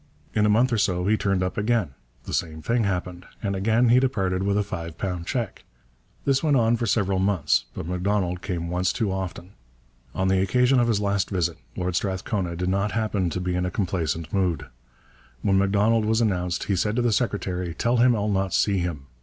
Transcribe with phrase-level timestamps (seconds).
[0.33, 1.91] In a month or so he turned up again;
[2.23, 5.63] the same thing happened, and again he departed with a five pound cheque.
[6.25, 9.51] This went on for several months; but M'Donald came once too often.
[10.15, 13.63] On the occasion of his last visit Lord Strathcona did not happen to be in
[13.63, 14.65] a complaisant mood.
[15.43, 19.05] When M'Donald was announced he said to the secretary: 'Tell him I'll not see him.